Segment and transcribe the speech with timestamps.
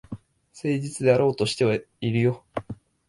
[0.55, 2.43] 誠実であろうとはしてるよ。